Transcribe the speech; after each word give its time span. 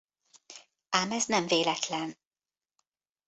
Ám 0.89 1.11
ez 1.11 1.25
nem 1.25 1.47
véletlen. 1.47 2.17